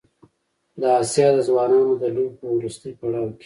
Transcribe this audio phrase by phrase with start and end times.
[0.81, 3.39] د اسیا د ځوانانو د لوبو په وروستي پړاو کې